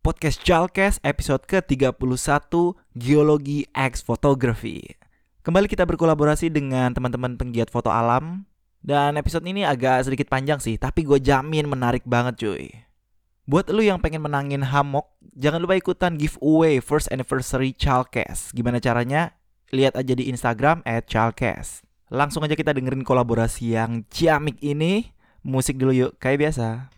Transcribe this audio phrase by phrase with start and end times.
[0.00, 1.92] Podcast Jalkes episode ke-31
[2.96, 4.96] Geologi X Photography.
[5.44, 8.48] Kembali kita berkolaborasi dengan teman-teman penggiat foto alam
[8.80, 12.72] dan episode ini agak sedikit panjang sih, tapi gue jamin menarik banget cuy.
[13.44, 18.56] Buat lu yang pengen menangin hammock, jangan lupa ikutan giveaway first anniversary Chalkes.
[18.56, 19.36] Gimana caranya?
[19.68, 21.84] Lihat aja di Instagram at Chalkes.
[22.08, 25.12] Langsung aja kita dengerin kolaborasi yang ciamik ini.
[25.44, 26.88] Musik dulu yuk, kayak biasa.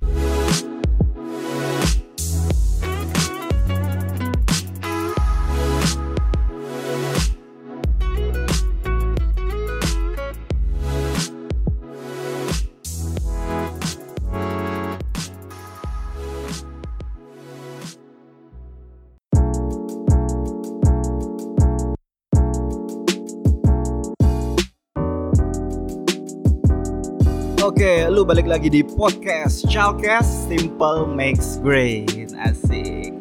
[27.92, 33.12] Oke, lu balik lagi di podcast Chalkes Simple Makes Great Asik.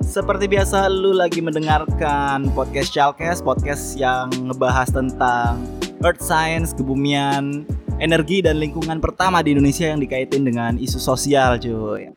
[0.00, 5.60] Seperti biasa lu lagi mendengarkan podcast Chalkes Podcast yang ngebahas tentang
[6.00, 7.68] Earth Science, kebumian,
[8.00, 12.08] energi dan lingkungan pertama di Indonesia yang dikaitin dengan isu sosial cuy.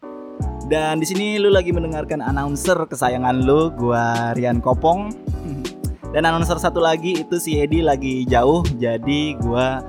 [0.72, 5.12] Dan di sini lu lagi mendengarkan announcer kesayangan lu, gua Rian Kopong.
[6.16, 9.84] Dan announcer satu lagi itu si Edi lagi jauh jadi gua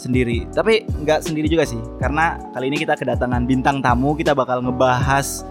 [0.00, 0.48] sendiri.
[0.48, 4.16] Tapi nggak sendiri juga sih, karena kali ini kita kedatangan bintang tamu.
[4.16, 5.44] Kita bakal ngebahas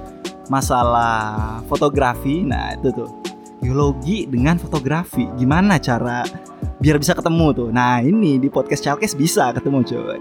[0.50, 2.42] masalah fotografi.
[2.42, 3.10] Nah itu tuh
[3.62, 5.30] geologi dengan fotografi.
[5.38, 6.26] Gimana cara
[6.82, 7.70] biar bisa ketemu tuh?
[7.70, 10.20] Nah ini di podcast Chalkes bisa ketemu coy.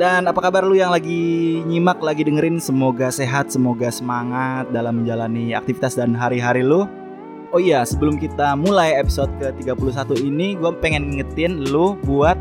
[0.00, 2.56] Dan apa kabar lu yang lagi nyimak, lagi dengerin?
[2.56, 6.88] Semoga sehat, semoga semangat dalam menjalani aktivitas dan hari-hari lu.
[7.50, 12.38] Oh iya, sebelum kita mulai episode ke-31 ini, gue pengen ngingetin lu buat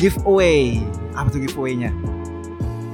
[0.00, 0.80] giveaway.
[1.12, 1.92] Apa tuh giveaway-nya?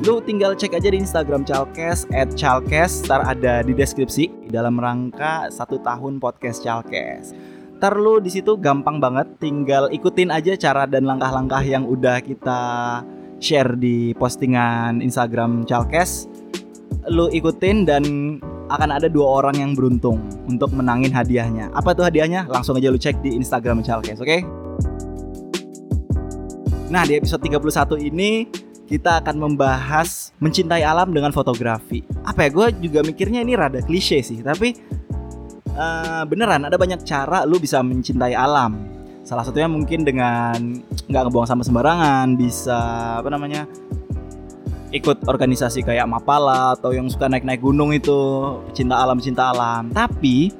[0.02, 5.46] Lu tinggal cek aja di Instagram Chalkes, at Chalkes, ntar ada di deskripsi dalam rangka
[5.54, 7.30] satu tahun podcast Chalkes.
[7.78, 12.60] Ntar lu di situ gampang banget, tinggal ikutin aja cara dan langkah-langkah yang udah kita
[13.38, 16.26] share di postingan Instagram Chalkes.
[17.06, 18.02] Lu ikutin dan
[18.68, 21.72] akan ada dua orang yang beruntung untuk menangin hadiahnya.
[21.72, 22.48] Apa tuh hadiahnya?
[22.48, 24.28] Langsung aja lu cek di Instagram Chalkes, oke?
[24.28, 24.40] Okay?
[26.88, 28.48] Nah, di episode 31 ini
[28.88, 32.00] kita akan membahas mencintai alam dengan fotografi.
[32.24, 32.50] Apa ya?
[32.52, 34.72] Gue juga mikirnya ini rada klise sih, tapi
[35.76, 38.80] uh, beneran ada banyak cara lu bisa mencintai alam.
[39.28, 42.80] Salah satunya mungkin dengan nggak ngebuang sampah sembarangan, bisa
[43.20, 43.68] apa namanya
[44.90, 48.16] ikut organisasi kayak Mapala atau yang suka naik-naik gunung itu
[48.72, 49.92] cinta alam cinta alam.
[49.92, 50.52] Tapi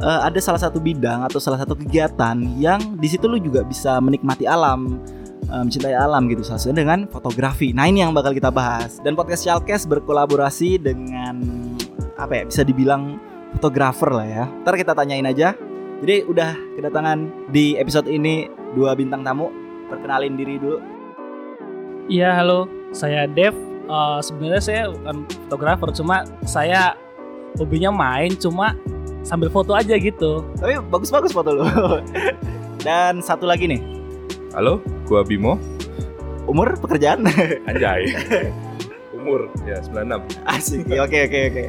[0.00, 3.96] uh, ada salah satu bidang atau salah satu kegiatan yang di situ lu juga bisa
[4.04, 5.00] menikmati alam
[5.48, 7.72] uh, mencintai alam gitu salah satunya dengan fotografi.
[7.72, 9.00] Nah ini yang bakal kita bahas.
[9.00, 11.40] Dan podcast Chalkes berkolaborasi dengan
[12.20, 13.16] apa ya bisa dibilang
[13.56, 14.44] fotografer lah ya.
[14.62, 15.56] Ntar kita tanyain aja.
[16.04, 19.48] Jadi udah kedatangan di episode ini dua bintang tamu.
[19.88, 20.78] Perkenalin diri dulu.
[22.04, 23.52] Iya halo, saya Dev.
[23.84, 26.16] Uh, Sebenarnya saya bukan fotografer, cuma
[26.48, 26.96] saya
[27.60, 28.78] hobinya main, cuma
[29.26, 30.46] sambil foto aja gitu.
[30.56, 31.66] Tapi bagus-bagus foto lo.
[32.86, 33.82] Dan satu lagi nih.
[34.56, 35.60] Halo, gua Bimo.
[36.48, 37.28] Umur pekerjaan?
[37.68, 38.14] Anjay.
[39.12, 40.48] Umur ya 96.
[40.48, 40.86] Asik.
[40.96, 41.64] Oke oke oke.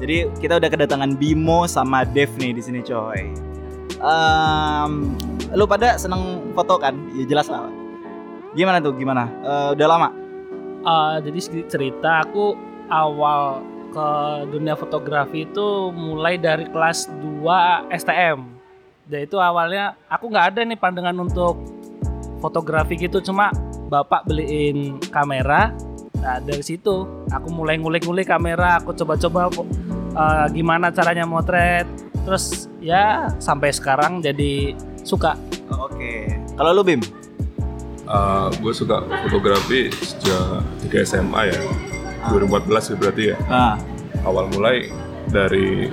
[0.00, 3.32] Jadi kita udah kedatangan Bimo sama Dev nih di sini coy.
[4.04, 5.16] Um,
[5.56, 6.92] lu pada seneng foto kan?
[7.16, 7.72] Ya jelas lah
[8.52, 8.92] Gimana tuh?
[8.94, 9.32] Gimana?
[9.40, 10.23] Uh, udah lama?
[10.84, 12.52] Uh, jadi sedikit cerita aku
[12.92, 14.08] awal ke
[14.52, 18.38] dunia fotografi itu mulai dari kelas 2 STM.
[19.08, 21.60] Dan itu awalnya aku nggak ada nih pandangan untuk
[22.40, 23.48] fotografi gitu, cuma
[23.88, 25.72] bapak beliin kamera.
[26.20, 29.48] Nah dari situ aku mulai ngulik-ngulik kamera, aku coba-coba
[30.16, 31.88] uh, gimana caranya motret.
[32.24, 35.36] Terus ya sampai sekarang jadi suka.
[35.80, 36.28] Oke.
[36.56, 37.23] Kalau lu Bim?
[38.04, 41.58] Uh, gue suka fotografi sejak tiga SMA ya,
[42.20, 42.36] ah.
[42.36, 43.36] 2014 berarti ya.
[43.48, 43.74] Ah.
[44.28, 44.92] Awal mulai
[45.32, 45.88] dari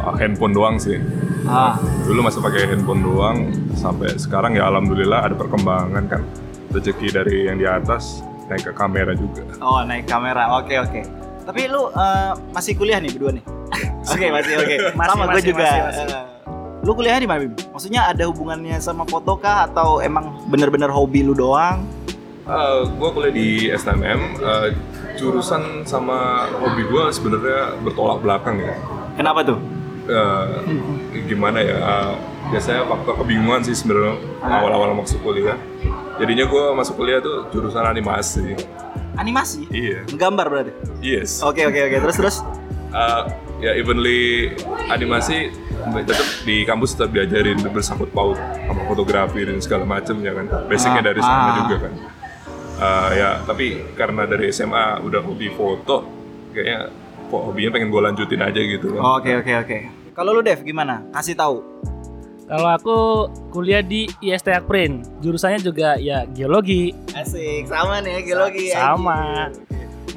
[0.00, 0.96] uh, handphone doang sih.
[1.44, 1.76] Ah.
[2.08, 6.22] Dulu masih pakai handphone doang, sampai sekarang ya alhamdulillah ada perkembangan kan.
[6.70, 9.44] Rezeki dari yang di atas naik ke kamera juga.
[9.60, 11.00] Oh naik kamera, oke oke.
[11.44, 13.44] Tapi lu uh, masih kuliah nih berdua nih?
[14.10, 14.66] Oke okay, masih oke.
[14.66, 15.06] Okay.
[15.06, 15.62] Sama gue juga.
[15.62, 16.06] Masih, masih.
[16.10, 16.29] Uh,
[16.80, 17.54] lu kuliahnya di mana Bim?
[17.72, 21.84] Maksudnya ada hubungannya sama foto kah atau emang bener-bener hobi lu doang?
[22.48, 24.68] Uh, gua kuliah di STMM, uh,
[25.14, 28.74] jurusan sama hobi gua sebenarnya bertolak belakang ya.
[29.14, 29.58] Kenapa tuh?
[30.08, 30.64] Uh,
[31.28, 31.76] gimana ya?
[31.78, 32.12] Uh,
[32.50, 35.54] biasanya faktor kebingungan sih sebenarnya awal-awal masuk kuliah.
[36.16, 38.56] Jadinya gua masuk kuliah tuh jurusan animasi.
[39.20, 39.68] Animasi?
[39.68, 40.08] Iya.
[40.16, 40.72] Gambar berarti?
[41.04, 41.44] Yes.
[41.44, 41.96] Oke oke oke.
[42.08, 42.36] Terus terus?
[42.90, 43.30] Uh,
[43.62, 44.56] ya evenly
[44.90, 45.54] animasi
[46.06, 50.46] tetap di kampus tetap diajarin bersangkut paut sama fotografi dan segala macam ya kan.
[50.68, 51.56] Basicnya ah, dari sana ah.
[51.64, 51.92] juga kan.
[52.80, 56.04] Uh, ya tapi karena dari SMA udah hobi foto,
[56.56, 56.88] kayaknya
[57.28, 58.96] kok hobinya pengen gue lanjutin aja gitu.
[58.96, 59.78] Oke oke oke.
[60.16, 61.04] Kalau lu Dev gimana?
[61.14, 61.62] Kasih tahu.
[62.50, 62.98] Kalau aku
[63.54, 66.90] kuliah di IST Akprin, jurusannya juga ya geologi.
[67.14, 68.66] Asik, sama nih ya geologi.
[68.74, 69.46] Sa sama.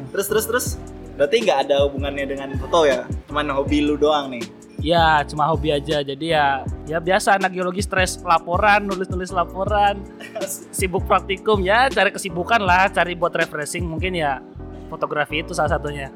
[0.10, 0.68] Terus terus terus.
[1.13, 3.06] Berarti nggak ada hubungannya dengan foto ya?
[3.30, 4.42] Cuman hobi lu doang nih.
[4.81, 6.02] Ya, cuma hobi aja.
[6.02, 10.02] Jadi ya ya biasa anak geologi stres laporan, nulis-nulis laporan,
[10.78, 11.62] sibuk praktikum.
[11.62, 13.86] Ya, cari kesibukan lah, cari buat refreshing.
[13.86, 14.42] Mungkin ya
[14.90, 16.10] fotografi itu salah satunya.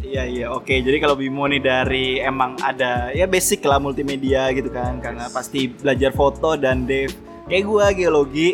[0.00, 0.46] Iya iya.
[0.50, 4.98] Oke jadi kalau Bimo nih dari emang ada ya basic lah multimedia gitu kan.
[4.98, 7.12] Karena pasti belajar foto dan Dev.
[7.46, 8.48] Kayak gue geologi.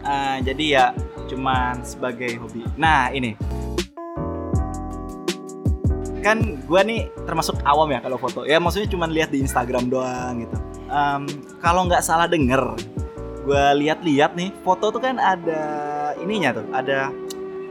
[0.00, 0.84] Uh, jadi ya
[1.28, 2.64] cuman sebagai hobi.
[2.80, 3.36] Nah ini
[6.20, 8.44] kan gue nih termasuk awam ya kalau foto.
[8.44, 10.56] Ya maksudnya cuma lihat di Instagram doang gitu.
[10.90, 11.24] Um,
[11.60, 12.76] kalau nggak salah denger
[13.40, 15.62] gue lihat-lihat nih foto tuh kan ada
[16.20, 17.08] ininya tuh ada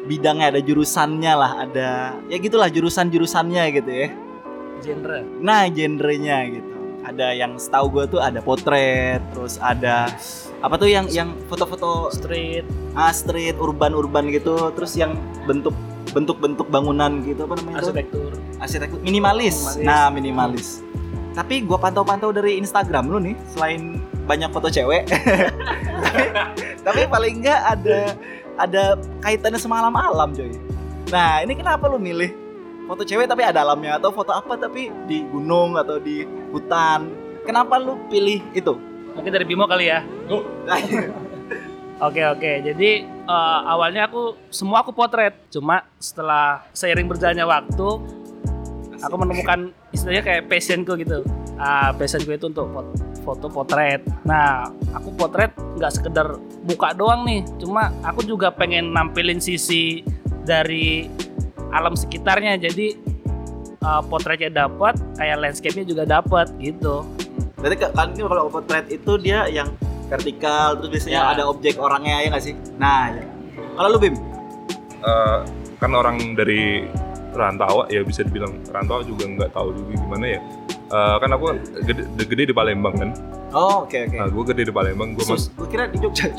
[0.10, 4.07] bidangnya ada jurusannya lah ada ya gitulah jurusan jurusannya gitu ya.
[4.80, 5.19] Genre.
[5.44, 6.74] Nah genrenya gitu.
[7.06, 10.10] Ada yang setahu gue tuh ada potret terus ada
[10.60, 12.66] apa tuh yang yang foto-foto street.
[12.98, 15.16] Ah street urban urban gitu terus yang
[15.46, 15.75] bentuk
[16.11, 19.77] bentuk-bentuk bangunan gitu apa namanya arsitektur arsitektur minimalis.
[19.77, 20.67] minimalis nah minimalis
[21.38, 25.09] tapi gue pantau-pantau dari Instagram lu nih selain banyak foto cewek
[26.06, 26.23] tapi,
[26.81, 28.13] tapi paling enggak ada
[28.59, 30.51] ada kaitannya sama alam-alam coy.
[31.09, 32.35] Nah ini kenapa lu milih
[32.85, 37.07] foto cewek tapi ada alamnya atau foto apa tapi di gunung atau di hutan?
[37.47, 38.75] Kenapa lu pilih itu?
[39.15, 40.03] Mungkin dari Bimo kali ya.
[40.27, 40.44] Oh.
[42.00, 47.89] Oke oke, jadi uh, awalnya aku semua aku potret, cuma setelah seiring berjalannya waktu,
[48.99, 51.21] aku menemukan istilahnya kayak passionku gitu.
[51.59, 52.71] Ah, passionku itu untuk
[53.21, 54.01] foto potret.
[54.25, 56.27] Nah, aku potret nggak sekedar
[56.65, 60.01] muka doang nih, cuma aku juga pengen nampilin sisi
[60.47, 61.05] dari
[61.69, 62.57] alam sekitarnya.
[62.57, 62.97] Jadi
[63.85, 67.05] uh, potretnya dapat, kayak landscape-nya juga dapat gitu.
[67.59, 69.67] Berarti kan kalau potret itu dia yang
[70.09, 71.33] vertikal, terus biasanya ya.
[71.38, 72.56] ada objek orangnya ya nggak sih?
[72.81, 73.23] Nah, ya.
[73.77, 74.15] kalau lu Bim?
[75.00, 75.45] Uh,
[75.79, 76.89] kan orang dari
[77.31, 80.41] rantau ya bisa dibilang rantau juga nggak tahu juga gimana ya
[80.91, 83.09] uh, kan aku gede, gede di Palembang kan?
[83.50, 84.13] Oh oke okay, oke.
[84.13, 84.19] Okay.
[84.21, 86.30] nah, gue gede di Palembang gue mas gue kira di Jogja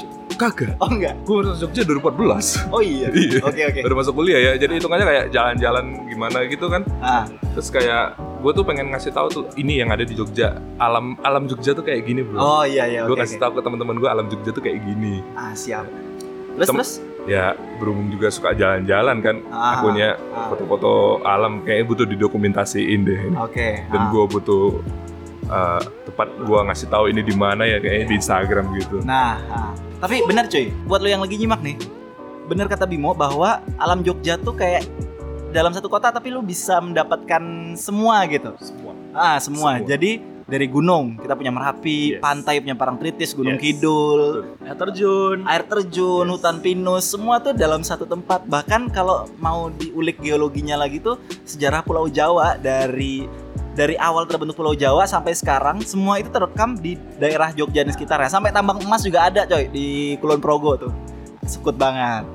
[0.41, 0.73] kagak.
[0.81, 1.14] Oh enggak?
[1.29, 3.08] Gue masuk Jogja 2014 oh iya?
[3.20, 3.44] Iya.
[3.44, 3.73] Oke okay, oke.
[3.76, 3.82] Okay.
[3.85, 4.52] baru masuk kuliah ya.
[4.56, 6.82] Jadi hitungannya kayak jalan-jalan gimana gitu kan?
[7.05, 7.29] Ah.
[7.52, 10.56] terus kayak gue tuh pengen ngasih tahu tuh ini yang ada di Jogja.
[10.81, 12.41] Alam alam Jogja tuh kayak gini bro.
[12.41, 13.05] Oh iya iya.
[13.05, 13.44] Gue okay, kasih okay.
[13.44, 15.20] tahu ke teman-teman gue alam Jogja tuh kayak gini.
[15.37, 15.85] Ah siap.
[16.56, 16.93] Terus Tem terus
[17.28, 20.49] ya berhubung juga suka jalan-jalan kan ah, akunya ah.
[20.52, 24.11] foto-foto alam kayaknya butuh didokumentasiin deh oke okay, dan ah.
[24.12, 24.64] gue butuh
[25.49, 29.72] uh, tepat gue ngasih tahu ini di mana ya kayaknya di Instagram gitu nah ah.
[30.00, 31.76] tapi benar cuy buat lo yang lagi nyimak nih
[32.49, 34.82] benar kata Bimo bahwa alam Jogja tuh kayak
[35.50, 39.87] dalam satu kota tapi lu bisa mendapatkan semua gitu semua ah semua, semua.
[39.87, 42.20] jadi dari gunung kita punya Merapi, yes.
[42.20, 43.62] pantai punya Parangtritis, Gunung yes.
[43.62, 44.20] Kidul,
[44.67, 46.32] air terjun, air terjun, yes.
[46.35, 48.43] hutan pinus, semua tuh dalam satu tempat.
[48.50, 53.31] Bahkan kalau mau diulik geologinya lagi tuh sejarah Pulau Jawa dari
[53.79, 58.28] dari awal terbentuk Pulau Jawa sampai sekarang semua itu terekam di daerah Jogja dan sekitarnya.
[58.28, 60.92] Sampai tambang emas juga ada coy di Kulon Progo tuh.
[61.47, 62.26] Sekut banget.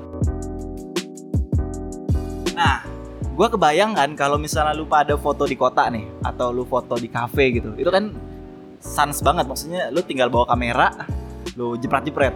[2.56, 2.95] Nah,
[3.36, 7.12] gue kebayang kan kalau misalnya lu pada foto di kota nih atau lu foto di
[7.12, 8.08] cafe gitu itu kan
[8.80, 9.44] sans banget.
[9.44, 10.92] Maksudnya lu tinggal bawa kamera
[11.56, 12.32] lu jepret-jepret.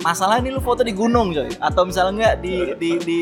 [0.00, 1.52] Masalah ini lu foto di gunung coy.
[1.60, 3.18] Atau misalnya enggak di di di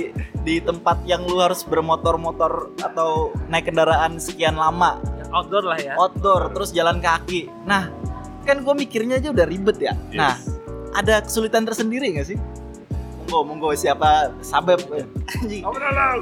[0.47, 5.03] di tempat yang lu harus bermotor-motor atau naik kendaraan sekian lama.
[5.35, 5.95] Outdoor lah ya.
[5.99, 7.51] Outdoor terus jalan kaki.
[7.67, 7.91] Nah
[8.47, 9.93] kan gue mikirnya aja udah ribet ya.
[10.09, 10.17] Yes.
[10.17, 10.35] nah
[10.97, 12.39] ada kesulitan tersendiri gak sih
[13.29, 15.63] monggo monggo siapa sabep anjing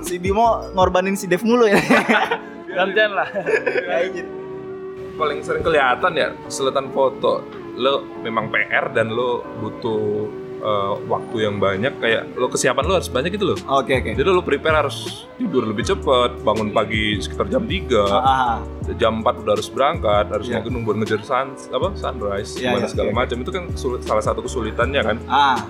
[0.02, 1.78] si Bimo ngorbanin si Dev mulu ya
[2.76, 3.30] gantian lah
[5.16, 7.46] paling sering kelihatan ya kesulitan foto
[7.78, 10.26] lo memang PR dan lo butuh
[10.64, 13.58] uh, waktu yang banyak kayak lo kesiapan lo harus banyak gitu loh.
[13.68, 14.04] Oke okay, oke.
[14.08, 14.12] Okay.
[14.16, 18.00] Jadi lo prepare harus tidur lebih cepat, bangun pagi sekitar jam 3.
[18.08, 18.56] Ah, ah.
[18.96, 20.64] Jam 4 udah harus berangkat, harus yeah.
[20.64, 23.18] mau buat ngejar sun, apa sunrise, yeah, yeah, segala okay.
[23.20, 23.36] macam.
[23.44, 23.64] Itu kan
[24.00, 25.16] salah satu kesulitannya kan.
[25.28, 25.60] Ah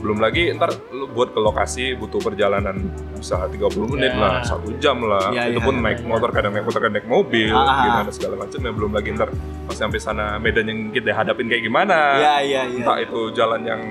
[0.00, 3.60] belum lagi ntar lu buat ke lokasi butuh perjalanan bisa 30
[3.92, 4.20] menit yeah.
[4.20, 6.08] lah satu jam lah yeah, itu yeah, pun yeah, naik yeah.
[6.08, 7.84] motor kadang naik motor kadang naik mobil ah.
[7.84, 9.28] gimana segala macam ya belum lagi ntar
[9.68, 13.06] pas sampai sana medan yang kita hadapin kayak gimana yeah, yeah, yeah, entah yeah.
[13.06, 13.82] itu jalan yang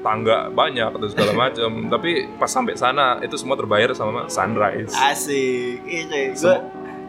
[0.00, 5.84] tangga banyak atau segala macam tapi pas sampai sana itu semua terbayar sama sunrise asik
[5.84, 6.56] iya gue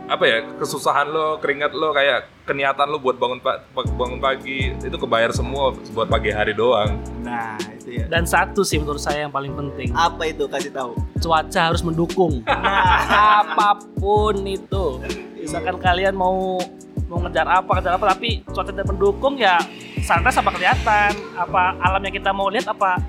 [0.07, 4.97] apa ya kesusahan lo keringat lo kayak keniatan lo buat bangun pa bangun pagi itu
[4.97, 6.95] kebayar semua buat pagi hari doang
[7.27, 9.95] nah itu ya dan satu sih menurut saya yang paling penting.
[9.95, 10.43] Apa itu?
[10.51, 10.91] Kasih tahu.
[11.23, 12.43] Cuaca harus mendukung.
[13.39, 14.99] Apa pun itu.
[15.39, 16.59] Misalkan kalian mau
[17.07, 19.55] mau ngejar apa ngejar apa tapi cuaca tidak mendukung ya
[20.03, 21.11] sunrise apa kelihatan?
[21.39, 22.99] Apa alam yang kita mau lihat apa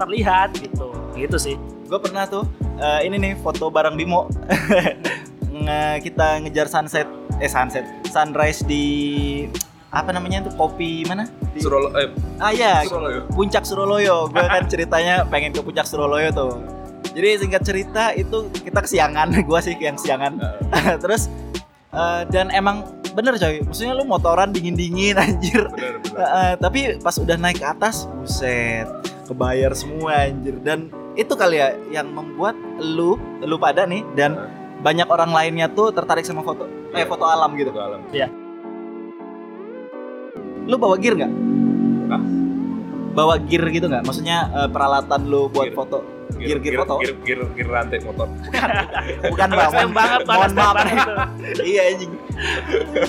[0.00, 0.88] terlihat gitu.
[1.12, 1.60] Gitu sih.
[1.84, 2.48] Gue pernah tuh
[2.80, 4.32] uh, ini nih foto bareng Bimo.
[5.52, 7.04] Nge kita ngejar sunset
[7.36, 8.84] eh sunset sunrise di
[9.92, 11.28] apa namanya tuh kopi mana?
[11.52, 12.08] Di, Surolo eh,
[12.40, 13.28] ah iya Suroloyo.
[13.28, 14.16] puncak Suroloyo.
[14.32, 16.56] Gue kan ceritanya pengen ke puncak Suroloyo tuh.
[17.12, 20.40] Jadi singkat cerita itu kita kesiangan, gue sih yang kesiangan.
[21.04, 21.28] Terus
[21.92, 25.68] uh, dan emang bener coy, maksudnya lu motoran dingin dingin anjir.
[25.68, 26.16] Bener, bener.
[26.16, 28.88] Uh, tapi pas udah naik ke atas, buset,
[29.28, 30.56] kebayar semua anjir.
[30.64, 30.88] Dan
[31.20, 35.94] itu kali ya yang membuat lu, lu pada nih dan uh banyak orang lainnya tuh
[35.94, 37.70] tertarik sama foto eh foto alam gitu.
[37.70, 38.00] Foto alam.
[38.10, 38.41] Iya.
[40.68, 41.32] Lu bawa gear nggak?
[43.12, 44.04] Bawa gear gitu nggak?
[44.08, 45.76] Maksudnya uh, peralatan lu buat gear.
[45.76, 45.98] foto?
[46.38, 46.94] Gear, gear, gear foto?
[47.04, 48.26] Gear, gear, gear rantai motor.
[48.26, 48.68] Bukan,
[49.32, 49.90] bukan bang.
[49.92, 51.12] banget Mohon maaf itu.
[51.76, 52.12] iya anjing.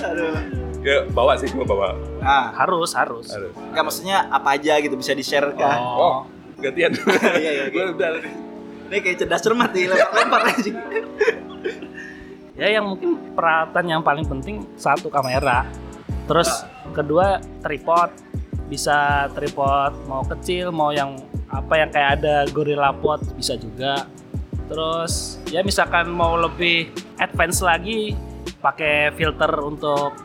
[0.04, 0.36] Aduh.
[0.84, 1.88] Ya, bawa sih gua bawa.
[2.20, 3.32] Ah, harus, harus.
[3.32, 3.56] Harus.
[3.72, 5.80] Enggak maksudnya apa aja gitu bisa di-share kan?
[5.80, 6.16] Oh, oh
[6.60, 6.92] gantian.
[7.40, 7.64] iya, iya.
[7.72, 8.20] Gua udah
[8.94, 10.72] ini kayak cerdas cermat nih lempar-lempar aja
[12.54, 15.66] ya yang mungkin peralatan yang paling penting satu kamera
[16.24, 16.48] terus
[16.96, 18.10] kedua tripod
[18.68, 21.20] bisa tripod mau kecil mau yang
[21.52, 24.08] apa yang kayak ada gorilla pot bisa juga
[24.66, 26.88] terus ya misalkan mau lebih
[27.20, 28.16] advance lagi
[28.64, 30.16] pakai filter untuk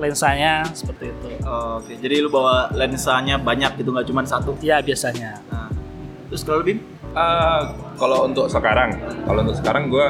[0.00, 1.28] lensanya seperti itu.
[1.44, 4.56] Oh, Oke, jadi lu bawa lensanya banyak gitu nggak cuma satu?
[4.62, 5.42] Iya biasanya.
[5.52, 5.68] Nah.
[6.32, 6.80] Terus kalau lebih?
[7.12, 8.96] Uh, kalau untuk sekarang,
[9.28, 10.06] kalau untuk sekarang gue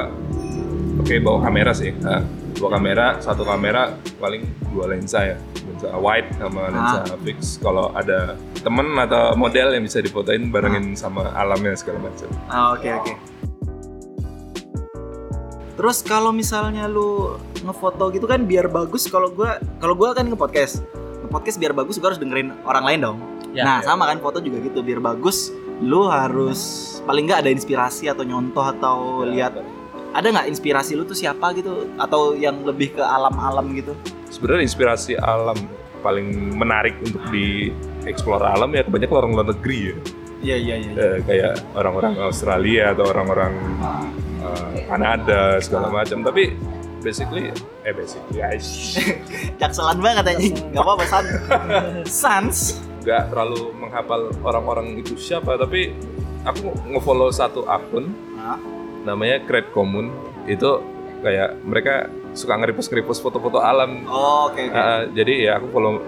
[1.03, 1.91] oke okay, bawa kamera sih.
[1.99, 2.23] Uh,
[2.59, 4.43] bawa kamera, satu kamera paling
[4.73, 7.17] dua lensa ya, lensa wide sama lensa ah.
[7.21, 7.57] fix.
[7.61, 10.99] Kalau ada temen atau model yang bisa difotoin barengin ah.
[10.99, 12.29] sama alamnya segala macam.
[12.49, 13.05] Ah, oke okay, oke.
[13.05, 13.15] Okay.
[15.73, 20.85] Terus kalau misalnya lu ngefoto gitu kan biar bagus kalau gua kalau gua kan nge-podcast.
[21.25, 23.17] Nge-podcast biar bagus gua harus dengerin orang lain dong.
[23.53, 23.89] Ya, nah, ya.
[23.89, 28.63] sama kan foto juga gitu biar bagus lu harus paling nggak ada inspirasi atau nyontoh
[28.63, 29.57] atau lihat
[30.13, 33.97] ada nggak inspirasi lu tuh siapa gitu atau yang lebih ke alam-alam gitu
[34.29, 35.57] sebenarnya inspirasi alam
[36.05, 37.73] paling menarik untuk di
[38.05, 39.97] explore alam ya kebanyakan orang luar negeri ya
[40.43, 40.91] Iya iya iya.
[40.99, 46.19] Eh, kayak orang-orang Australia atau orang-orang uh, Kanada segala macam.
[46.19, 46.51] Tapi
[46.99, 47.47] basically
[47.87, 48.99] eh basically guys.
[49.63, 50.47] Jakselan banget aja.
[50.75, 51.27] Gak apa-apa Sans.
[52.11, 52.57] Sans.
[53.07, 55.95] Gak terlalu menghafal orang-orang itu siapa tapi
[56.43, 58.59] aku ngefollow satu akun Hah?
[59.03, 60.11] Namanya Create Common
[60.47, 60.79] itu
[61.23, 64.03] kayak mereka suka nge-repost foto-foto alam.
[64.09, 64.59] Oh, oke.
[64.59, 64.79] Okay, okay.
[64.79, 66.03] uh, jadi ya aku follow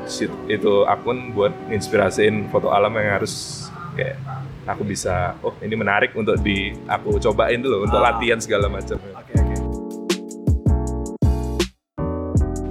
[0.52, 4.20] itu akun buat inspirasiin foto alam yang harus kayak
[4.68, 8.04] aku bisa oh ini menarik untuk di aku cobain dulu untuk oh.
[8.04, 9.00] latihan segala macam.
[9.00, 9.48] Oke okay, oke.
[9.48, 9.60] Okay.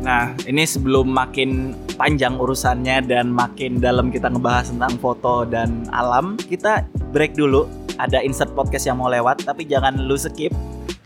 [0.04, 6.34] Nah, ini sebelum makin panjang urusannya dan makin dalam kita ngebahas tentang foto dan alam,
[6.36, 7.66] kita break dulu.
[7.94, 10.50] Ada insert podcast yang mau lewat, tapi jangan lu skip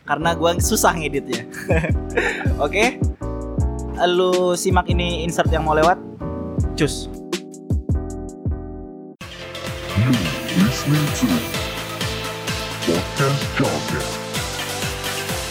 [0.08, 1.44] karena gua susah ngeditnya.
[2.64, 2.72] Oke?
[2.72, 2.88] Okay?
[4.08, 6.00] Lu simak ini insert yang mau lewat.
[6.80, 7.12] Cus.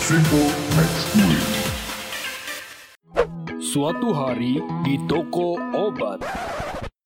[0.07, 1.56] Simple next week.
[3.77, 6.25] Suatu hari di toko obat.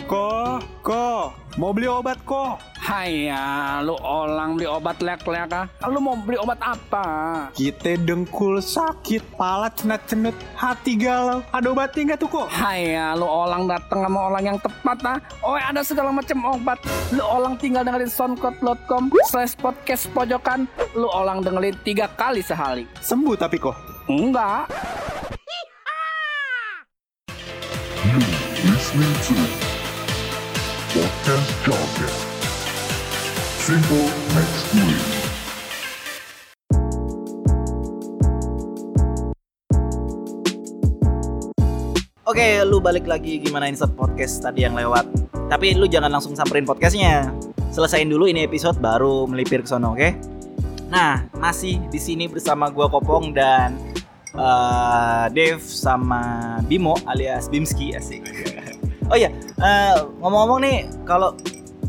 [0.07, 2.55] Ko, ko, mau beli obat ko?
[2.79, 5.67] Haya, lu orang beli obat lek-lek ah?
[5.91, 7.03] Lu mau beli obat apa?
[7.51, 11.43] Kita dengkul sakit, pala cenut-cenut, hati galau.
[11.51, 12.47] Ada obatnya nggak tuh kok?
[12.47, 15.19] Haya, lu orang dateng sama orang yang tepat ah.
[15.43, 16.79] Oh ada segala macam obat.
[17.11, 20.71] Lu orang tinggal dengerin soundcloud.com slash podcast pojokan.
[20.95, 22.87] Lu orang dengerin tiga kali sehari.
[23.03, 23.75] Sembuh tapi kok?
[24.07, 24.71] Enggak.
[28.01, 28.17] You
[28.65, 29.13] listening.
[42.25, 45.05] Oke, lu balik lagi gimana insert podcast tadi yang lewat.
[45.45, 47.29] Tapi lu jangan langsung samperin podcastnya.
[47.69, 50.09] Selesain dulu ini episode baru melipir ke sono, oke?
[50.89, 53.90] Nah, masih di sini bersama gua Kopong dan
[54.35, 58.23] uh, Dev sama Bimo alias Bimski asik.
[59.11, 61.35] oh iya, uh, ngomong-ngomong nih kalau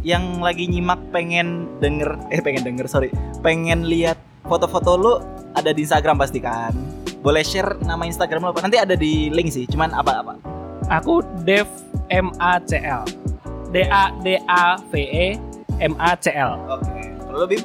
[0.02, 4.18] yang lagi nyimak pengen denger eh pengen denger sorry pengen lihat
[4.50, 5.14] foto-foto lu
[5.54, 6.74] ada di Instagram pasti kan
[7.22, 10.34] boleh share nama Instagram lo apa nanti ada di link sih cuman apa apa
[10.90, 11.64] Aku Dev
[12.10, 13.06] M A C L.
[13.72, 15.38] D A D A V E
[15.80, 16.58] M A C L.
[16.68, 17.62] oke kalau lu Bim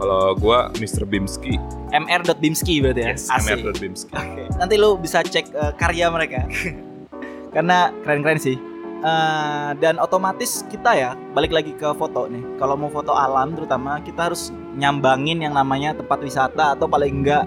[0.00, 1.04] Kalau gua Mr.
[1.04, 1.60] Bimski,
[1.92, 3.60] mr.bimski berarti ya yes, Asik.
[3.60, 3.76] MR.
[3.76, 4.12] Bimski.
[4.16, 4.42] Oke.
[4.56, 6.48] Nanti lu bisa cek eh, karya mereka.
[7.54, 8.56] Karena keren-keren sih.
[9.00, 12.40] Eh, dan otomatis kita ya balik lagi ke foto nih.
[12.56, 17.44] Kalau mau foto alam terutama kita harus nyambangin yang namanya tempat wisata atau paling enggak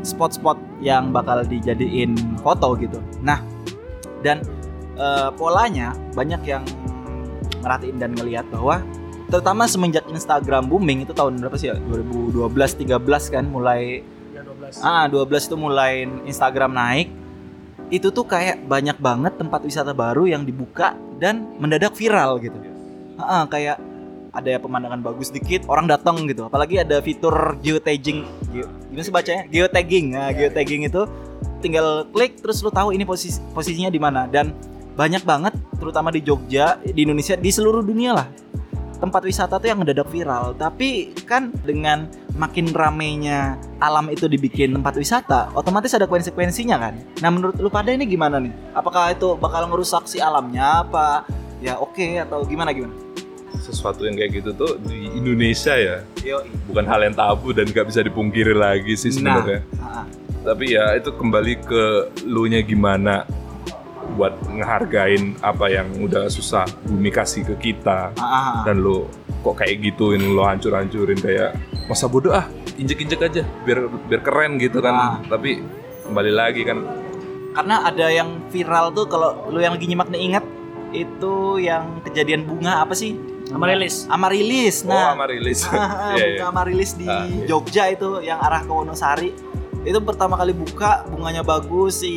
[0.00, 3.04] spot-spot yang bakal dijadiin foto gitu.
[3.20, 3.44] Nah,
[4.24, 4.40] dan
[4.96, 6.64] eh, polanya banyak yang
[7.60, 8.80] merhatiin dan ngelihat bahwa
[9.32, 11.76] terutama semenjak Instagram booming itu tahun berapa sih ya?
[11.80, 14.80] 2012 13 kan mulai Ya 12.
[14.80, 17.08] Ah, 12 itu mulai Instagram naik.
[17.92, 22.56] Itu tuh kayak banyak banget tempat wisata baru yang dibuka dan mendadak viral gitu.
[23.20, 23.76] Ah, ah, kayak
[24.32, 26.48] ada ya pemandangan bagus dikit, orang datang gitu.
[26.48, 28.24] Apalagi ada fitur geotagging.
[28.48, 29.44] Geo, gimana sih bacanya?
[29.52, 30.06] Geotagging.
[30.16, 31.04] Nah, geotagging itu
[31.60, 34.56] tinggal klik terus lu tahu ini posisi posisinya di mana dan
[34.96, 38.26] banyak banget terutama di Jogja, di Indonesia, di seluruh dunia lah
[39.02, 40.54] tempat wisata tuh yang mendadak viral.
[40.54, 42.06] Tapi kan dengan
[42.38, 46.94] makin ramenya alam itu dibikin tempat wisata otomatis ada konsekuensinya kan?
[47.18, 48.54] Nah menurut lu pada ini gimana nih?
[48.78, 51.26] Apakah itu bakal ngerusak si alamnya apa?
[51.58, 52.94] Ya oke atau gimana gimana?
[53.58, 56.42] Sesuatu yang kayak gitu tuh di Indonesia ya, yo.
[56.66, 59.38] bukan hal yang tabu dan nggak bisa dipungkiri lagi sih nah.
[59.38, 59.60] sebenarnya.
[59.78, 60.04] ah,
[60.42, 61.84] Tapi ya itu kembali ke
[62.26, 63.22] lu nya gimana
[64.12, 68.54] buat ngehargain apa yang udah susah bumi kasih ke kita ah, ah, ah.
[68.62, 69.08] dan lo
[69.40, 74.78] kok kayak gituin lo hancur-hancurin kayak masa bodoh ah injek-injek aja biar biar keren gitu
[74.78, 75.14] kan Ah.
[75.24, 75.60] tapi
[76.04, 76.78] kembali lagi kan
[77.52, 80.44] karena ada yang viral tuh kalau lu yang lagi nyimak nih ingat
[80.90, 83.16] itu yang kejadian bunga apa sih
[83.52, 84.08] Amarilis.
[84.08, 86.44] Amarilis oh nah sama rilis Ah, ah, Iya, bunga iya.
[86.48, 87.44] amarilis di Ah, iya.
[87.44, 89.30] Jogja itu yang arah ke Wonosari
[89.82, 92.14] itu pertama kali buka bunganya bagus si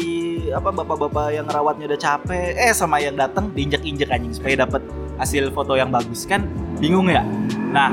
[0.54, 4.84] apa bapak-bapak yang rawatnya udah capek eh sama yang datang diinjek-injek anjing supaya dapat
[5.18, 6.46] hasil foto yang bagus kan?
[6.78, 7.24] Bingung ya?
[7.72, 7.90] Nah.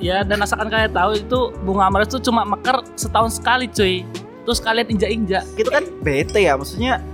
[0.00, 4.04] Ya dan asalkan kalian tahu itu bunga amarilis itu cuma mekar setahun sekali cuy.
[4.44, 5.44] Terus kalian injak-injak.
[5.56, 7.04] itu kan bete ya maksudnya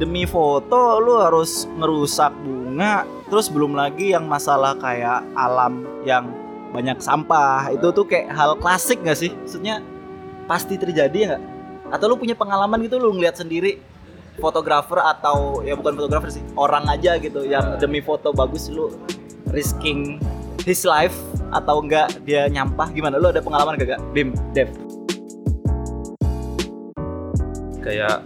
[0.00, 6.32] demi foto lu harus ngerusak bunga terus belum lagi yang masalah kayak alam yang
[6.72, 7.68] banyak sampah.
[7.68, 9.32] Itu tuh kayak hal klasik gak sih?
[9.44, 9.84] Maksudnya
[10.48, 11.42] pasti terjadi ya nggak
[11.92, 13.76] atau lu punya pengalaman gitu lu ngeliat sendiri
[14.40, 18.96] fotografer atau ya bukan fotografer sih orang aja gitu yang demi foto bagus lu
[19.52, 20.16] risking
[20.64, 21.12] his life
[21.52, 22.88] atau enggak dia nyampah?
[22.96, 23.20] Gimana?
[23.20, 24.00] Lu ada pengalaman gak, gak?
[24.16, 24.32] Bim?
[24.56, 24.72] Dev?
[27.84, 28.24] Kayak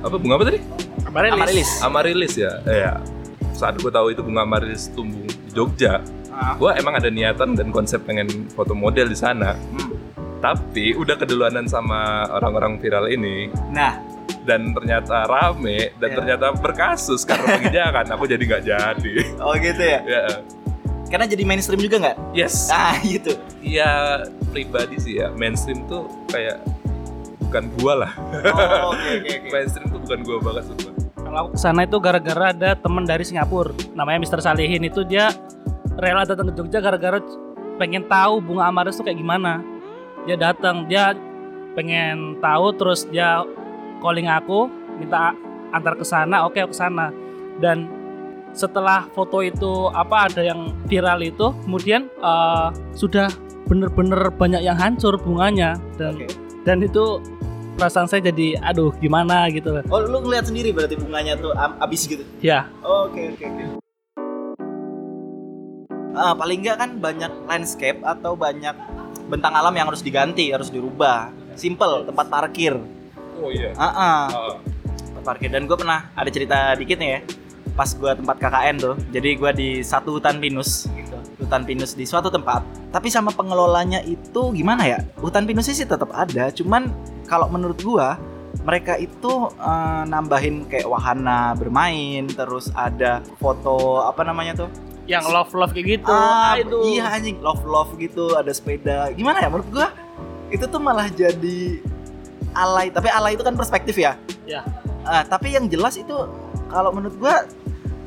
[0.00, 0.60] apa bunga apa tadi?
[1.04, 1.36] Amarilis.
[1.36, 1.70] Amarilis.
[1.84, 2.52] Amarilis ya?
[2.64, 2.92] Ya.
[3.52, 6.00] Saat gue tahu itu bunga amarilis tumbuh di Jogja
[6.32, 6.56] Ah.
[6.56, 9.52] gue emang ada niatan dan konsep pengen foto model di sana.
[9.52, 9.91] Hmm.
[10.42, 13.46] Tapi udah keduluanan sama orang-orang viral ini.
[13.70, 14.02] Nah.
[14.42, 16.16] Dan ternyata rame dan Ya.
[16.18, 19.14] ternyata berkasus karena penginjakan aku jadi nggak jadi.
[19.38, 20.00] Oh gitu ya?
[20.02, 20.22] Ya
[21.12, 22.16] karena jadi mainstream juga nggak?
[22.32, 22.72] Yes.
[22.72, 23.36] Ah gitu.
[23.60, 25.28] Ya pribadi sih ya.
[25.36, 26.64] Mainstream tuh kayak
[27.46, 28.12] bukan gua lah.
[28.48, 29.48] Oh oke oke oke.
[29.54, 33.24] Mainstream tuh bukan gua banget sumpah Kalau aku ke sana itu gara-gara ada temen dari
[33.24, 34.40] Singapura, namanya Mr.
[34.40, 35.32] Salihin itu dia
[35.96, 37.20] rela datang ke Jogja gara-gara
[37.76, 39.60] pengen tahu bunga amarilis itu kayak gimana.
[40.22, 41.18] Dia datang, dia
[41.74, 43.42] pengen tahu terus dia
[43.98, 45.34] calling aku, minta
[45.74, 47.10] antar ke sana, oke aku ke sana.
[47.58, 47.90] Dan
[48.52, 53.26] setelah foto itu apa ada yang viral itu, kemudian eh, sudah
[53.66, 55.74] bener-bener banyak yang hancur bunganya.
[55.96, 56.28] Dan Oke.
[56.62, 57.18] dan itu
[57.74, 59.48] perasaan saya jadi aduh gimana?
[59.48, 62.22] gitu oh lu ngeliat sendiri berarti bunganya tuh am- abis gitu?
[62.44, 62.68] Ya.
[62.84, 63.64] Oke oke oke.
[66.12, 68.76] Ah, paling nggak kan banyak landscape atau banyak
[69.28, 71.30] bentang alam yang harus diganti harus dirubah.
[71.56, 72.76] Simple tempat parkir.
[73.40, 73.72] Oh iya.
[73.76, 74.24] Ah ah.
[74.30, 74.56] Ah,
[75.08, 75.48] tempat parkir.
[75.52, 77.20] Dan gue pernah ada cerita dikit nih ya
[77.72, 78.94] pas gue tempat KKN tuh.
[79.10, 81.16] Jadi gue di satu hutan pinus gitu.
[81.40, 82.62] Hutan pinus di suatu tempat.
[82.92, 85.00] Tapi sama pengelolanya itu gimana ya?
[85.18, 86.52] Hutan pinusnya sih tetap ada.
[86.52, 86.92] Cuman
[87.24, 88.08] kalau menurut gue
[88.62, 94.70] mereka itu eh, nambahin kayak wahana bermain terus ada foto apa namanya tuh
[95.10, 96.12] yang love love kayak gitu.
[96.14, 96.78] Ah, itu?
[96.94, 97.42] iya anjing.
[97.42, 99.10] Love love gitu ada sepeda.
[99.14, 99.48] Gimana ya?
[99.50, 99.86] Menurut gue
[100.54, 101.82] itu tuh malah jadi
[102.54, 102.92] alay.
[102.92, 104.14] Tapi alay itu kan perspektif ya?
[104.46, 104.62] Ya.
[105.02, 106.14] Ah, tapi yang jelas itu
[106.70, 107.42] kalau menurut gua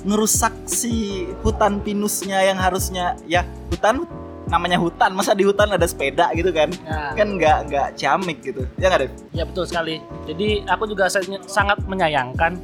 [0.05, 4.05] ngerusak si hutan pinusnya yang harusnya ya hutan
[4.47, 5.11] namanya hutan.
[5.11, 6.69] Masa di hutan ada sepeda gitu kan?
[6.85, 8.63] Ya, kan nggak nggak ciamik gitu.
[8.79, 9.99] Ya nggak deh ya betul sekali.
[10.29, 12.55] Jadi aku juga sa- sangat menyayangkan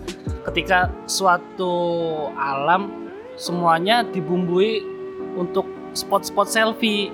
[0.47, 1.73] ketika suatu
[2.37, 3.00] alam
[3.41, 4.85] semuanya dibumbui
[5.33, 5.65] untuk
[5.97, 7.09] spot-spot selfie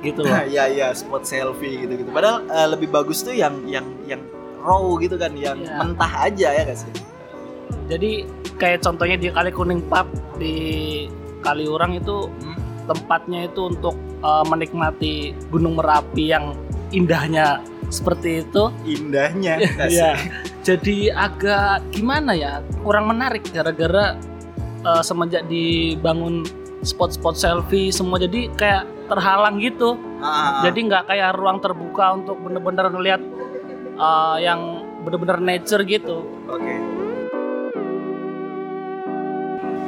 [0.00, 0.32] gitu loh.
[0.48, 2.10] Iya iya spot selfie gitu gitu.
[2.10, 4.24] Padahal uh, lebih bagus tuh yang yang yang
[4.58, 5.76] raw gitu kan, yang Iya.
[5.76, 6.90] mentah aja ya sih?
[7.88, 8.24] Jadi
[8.56, 10.08] kayak contohnya di Kali Kuning Park
[10.40, 10.56] di
[11.44, 12.56] Kaliurang itu Hmm.
[12.88, 13.92] tempatnya itu untuk
[14.24, 16.56] uh, menikmati Gunung Merapi yang
[16.90, 17.60] indahnya
[17.92, 18.72] seperti itu.
[18.82, 19.60] Indahnya.
[19.92, 20.16] Iya.
[20.64, 22.60] Jadi agak gimana ya?
[22.80, 24.16] Kurang menarik gara-gara
[24.84, 26.46] uh, semenjak dibangun
[26.82, 29.96] spot-spot selfie semua jadi kayak terhalang gitu.
[30.20, 33.22] Ah, Jadi nggak kayak ruang terbuka untuk bener-bener ngelihat
[33.96, 36.22] uh, yang bener-bener nature gitu.
[36.46, 36.74] Oke.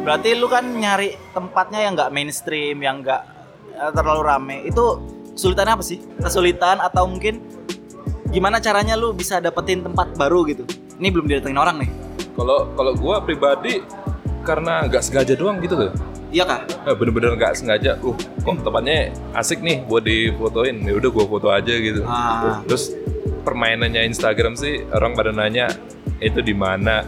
[0.00, 3.20] Berarti lu kan nyari tempatnya yang nggak mainstream, yang nggak
[3.76, 4.56] eh, terlalu rame.
[4.64, 4.96] Itu
[5.36, 6.00] kesulitannya apa sih?
[6.16, 7.44] Kesulitan atau mungkin
[8.32, 10.64] gimana caranya lu bisa dapetin tempat baru gitu?
[10.96, 11.90] Ini belum didatengin orang nih.
[12.32, 13.84] Kalau kalau gua pribadi
[14.44, 15.92] karena nggak sengaja doang gitu tuh.
[16.30, 16.60] Iya kah?
[16.86, 17.98] Eh, bener-bener nggak sengaja.
[18.00, 20.78] Uh, kok tempatnya asik nih buat difotoin.
[20.86, 22.06] Ya udah gua foto aja gitu.
[22.06, 22.62] Ah.
[22.70, 22.94] Terus
[23.42, 25.66] permainannya Instagram sih orang pada nanya
[26.22, 27.02] itu di mana.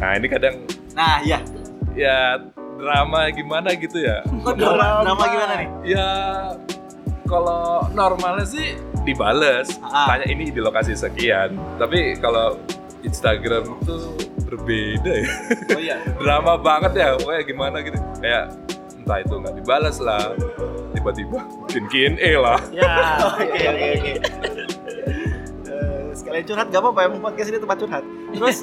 [0.00, 0.64] Nah ini kadang
[0.96, 1.38] Nah, iya.
[1.94, 2.18] ya
[2.80, 4.24] drama gimana gitu ya.
[4.44, 5.68] Kok drama, drama gimana nih?
[5.96, 6.08] Ya
[7.26, 9.74] kalau normalnya sih dibales.
[9.82, 10.14] Ah.
[10.14, 11.56] Tanya ini di lokasi sekian.
[11.78, 12.58] Tapi kalau
[13.00, 13.96] Instagram itu
[14.50, 15.30] berbeda ya.
[15.70, 15.96] Oh iya.
[16.22, 17.06] Drama banget ya.
[17.16, 17.98] Pokoknya gimana gitu.
[18.18, 18.44] Kayak
[18.98, 20.34] entah itu nggak dibalas lah.
[20.90, 21.38] Tiba-tiba
[21.70, 21.84] bikin
[22.18, 22.58] Q&A lah.
[22.76, 22.90] Ya.
[23.30, 24.12] Oke, oke, oke.
[25.70, 28.04] Eh, Sekalian curhat gak apa-apa emang podcast ini tempat curhat.
[28.34, 28.56] Terus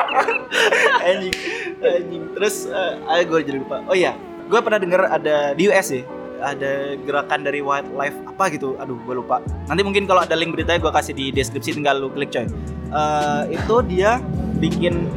[1.10, 1.34] anjing,
[1.82, 2.22] anjing.
[2.38, 3.82] Terus eh, ayo gue jadi lupa.
[3.90, 4.14] Oh iya,
[4.46, 6.02] gue pernah denger ada di US sih
[6.42, 9.38] ada gerakan dari wildlife apa gitu aduh gue lupa
[9.70, 12.50] nanti mungkin kalau ada link beritanya gue kasih di deskripsi tinggal lu klik coy
[12.92, 14.20] Eh, itu dia
[14.62, 15.10] bikin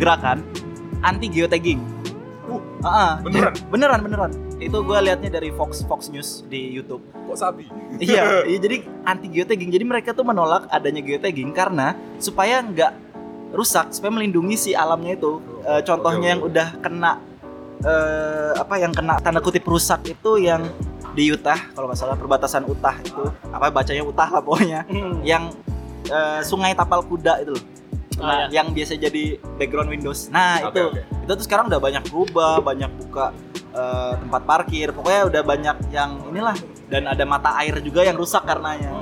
[0.00, 0.40] gerakan
[1.04, 1.84] anti geotagging
[2.48, 3.52] uh, ah, beneran?
[3.68, 7.66] beneran beneran itu gue liatnya dari Fox Fox News di YouTube Kok sabi?
[8.00, 9.68] iya, iya jadi anti geotagging.
[9.74, 12.92] Jadi mereka tuh menolak adanya geotagging karena supaya nggak
[13.52, 15.42] rusak, supaya melindungi si alamnya itu.
[15.66, 17.18] Eh, contohnya yang udah kena
[17.82, 20.64] eh, apa yang kena tanda kutip rusak itu yang
[21.16, 25.24] di Utah kalau nggak salah perbatasan Utah itu apa bacanya Utah lah pokoknya Hmm.
[25.24, 25.48] yang
[26.08, 27.75] eh, sungai tapal kuda itu loh Oh,
[28.16, 30.32] Nah, yang biasa jadi background Windows.
[30.32, 31.00] Nah, Oke, itu oke.
[31.28, 33.36] itu tuh sekarang udah banyak berubah, banyak buka
[33.76, 34.88] eh, tempat parkir.
[34.96, 36.56] Pokoknya udah banyak yang inilah
[36.88, 38.92] dan ada mata air juga yang rusak karenanya.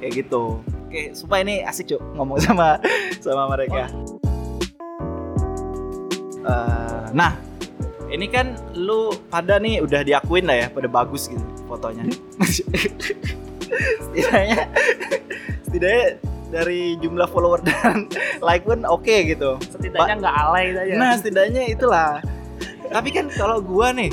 [0.00, 0.64] Kayak gitu.
[0.88, 2.80] Oke, supaya ini asik, Cuk, ngomong sama
[3.20, 3.92] sama mereka.
[6.42, 7.36] Eh, nah,
[8.08, 12.08] ini kan lu pada nih udah diakuin lah ya, pada bagus gitu fotonya.
[14.04, 14.68] setidaknya
[15.64, 16.08] setidaknya
[16.52, 18.06] dari jumlah follower dan
[18.44, 19.56] like pun oke gitu.
[19.72, 20.94] Setidaknya nggak alay aja.
[21.00, 22.20] Nah, setidaknya itulah.
[22.92, 24.12] Tapi kan kalau gua nih,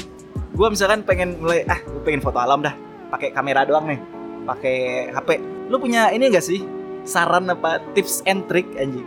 [0.56, 2.71] gua misalkan pengen mulai ah, gua pengen foto alam dah,
[3.12, 3.99] pakai kamera doang nih,
[4.47, 4.78] pakai
[5.12, 5.30] HP.
[5.67, 6.63] Lu punya ini gak sih
[7.04, 9.04] saran apa tips and trick anjing?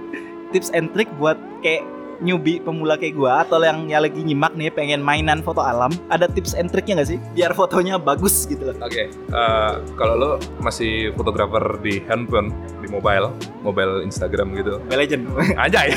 [0.53, 1.81] Tips and trick buat kayak
[2.23, 6.31] newbie pemula kayak gua atau yang, yang lagi nyimak nih pengen mainan foto alam, ada
[6.31, 7.19] tips and tricknya gak sih?
[7.35, 8.77] Biar fotonya bagus gitu loh.
[8.81, 10.31] Oke, eh, kalau lo
[10.63, 15.23] masih fotografer di handphone, di mobile, mobile Instagram gitu, Mobile Legend.
[15.67, 15.97] aja ya,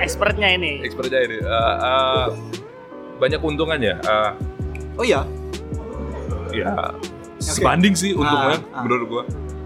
[0.00, 0.80] Expertnya ini.
[0.80, 1.38] expert aja ini.
[1.42, 2.24] Eh, eh,
[3.18, 3.94] banyak keuntungannya.
[3.98, 4.30] Eh,
[4.96, 5.26] oh iya.
[6.54, 6.70] ya
[7.42, 8.82] sebanding sih untungnya Ah, ah.
[8.86, 9.24] menurut gua.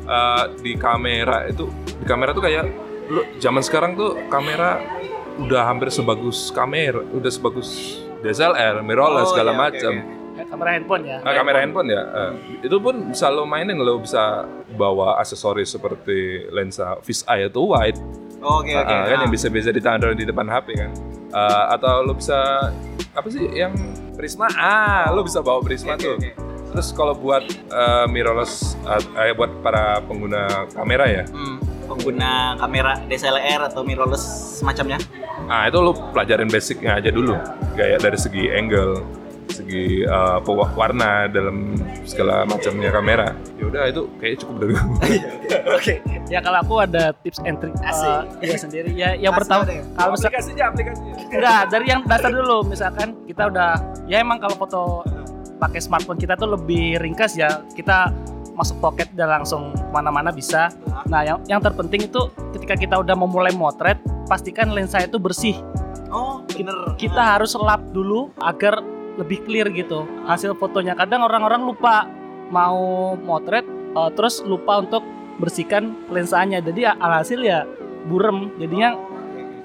[0.09, 1.69] Eh, di kamera itu,
[2.01, 2.65] di kamera tuh kayak
[3.09, 4.81] lo zaman sekarang tuh kamera
[5.39, 7.69] udah hampir sebagus kamera, udah sebagus
[8.19, 9.93] DSLR, mirrorless Oh, segala iya, oke, macam.
[9.95, 10.17] oke.
[10.35, 11.17] Kayak kamera handphone ya.
[11.21, 12.03] Ah, kamera handphone ya.
[12.05, 12.31] eh,
[12.63, 17.99] itu pun bisa lo mainin lo bisa bawa aksesoris seperti lensa fisheye atau wide
[18.39, 18.87] Oke oke.
[18.87, 19.23] Ah, kan Ah.
[19.23, 20.91] yang bisa bisa ditaruh di depan HP kan.
[21.29, 22.71] Eh, atau lo bisa
[23.11, 23.75] apa sih yang
[24.15, 24.47] Prisma?
[24.53, 26.15] Ah, lo bisa bawa Prisma Oke, tuh.
[26.17, 26.31] oke.
[26.69, 28.79] Terus kalau buat eh, mirrorless
[29.17, 31.25] eh, buat para pengguna kamera ya.
[31.27, 34.23] Hmm, pengguna kamera DSLR atau mirrorless
[34.59, 35.03] semacamnya.
[35.49, 37.33] Ah, itu lo pelajarin basicnya aja dulu.
[37.73, 39.01] Kayak dari segi angle,
[39.49, 40.05] segi
[40.41, 41.73] pewa- warna dalam
[42.05, 43.33] segala macamnya kamera.
[43.57, 44.85] Ya udah itu kayak cukup dari gue.
[45.77, 45.95] Oke.
[46.29, 48.05] Ya kalau aku ada tips and trick Asik.
[48.07, 48.91] eh, iya sendiri.
[48.93, 49.83] Ya yang Asik pertama ya?
[49.95, 51.13] kalau misal aplikasinya, aplikasinya.
[51.27, 53.71] enggak dari yang dasar dulu misalkan kita udah
[54.05, 54.81] ya emang kalau foto
[55.59, 57.65] pakai smartphone kita tuh lebih ringkas ya.
[57.73, 58.13] Kita
[58.53, 60.69] masuk pocket dan langsung mana-mana bisa.
[61.07, 62.27] Nah, yang yang terpenting itu
[62.69, 63.97] ketika kita udah memulai motret,
[64.29, 65.57] pastikan lensa itu bersih.
[66.13, 66.77] Oh, bener.
[67.01, 68.85] Kita harus lap dulu agar
[69.17, 70.93] lebih clear gitu hasil fotonya.
[70.93, 72.05] Kadang orang-orang lupa
[72.53, 73.65] mau motret
[73.97, 75.01] eh, terus lupa untuk
[75.41, 76.61] bersihkan lensanya.
[76.61, 77.65] Jadi alhasil ya
[78.05, 78.53] burem.
[78.61, 79.01] Jadinya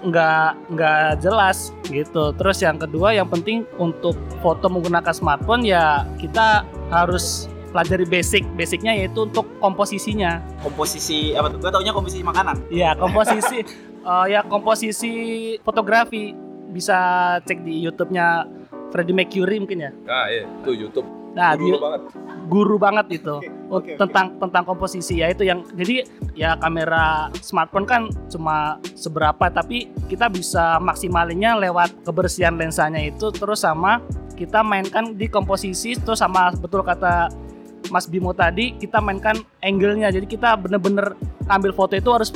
[0.08, 2.32] nggak nggak jelas gitu.
[2.40, 8.46] Terus yang kedua yang penting untuk foto menggunakan smartphone ya kita harus pelajari basic.
[8.54, 10.40] Basicnya yaitu untuk komposisinya.
[10.62, 11.58] Komposisi apa tuh?
[11.58, 12.70] Gue taunya komposisi makanan.
[12.70, 13.66] Iya komposisi
[14.06, 15.12] uh, ya komposisi
[15.66, 16.38] fotografi.
[16.74, 16.98] Bisa
[17.46, 18.50] cek di YouTube-nya
[18.90, 19.92] Freddie Mercury mungkin ya?
[20.06, 21.10] Nah, iya, itu YouTube.
[21.34, 22.14] nah di banget.
[22.46, 23.42] guru banget itu
[23.74, 24.06] Oh, oke, oke.
[24.06, 25.18] tentang tentang komposisi.
[25.18, 26.06] Ya itu yang jadi
[26.38, 33.66] ya kamera smartphone kan cuma seberapa tapi kita bisa maksimalinya lewat kebersihan lensanya itu terus
[33.66, 33.98] sama
[34.38, 37.34] kita mainkan di komposisi terus sama betul kata
[37.94, 40.10] Mas Bimo tadi kita mainkan angle-nya.
[40.10, 41.14] Jadi kita bener-bener
[41.46, 42.34] ambil foto itu harus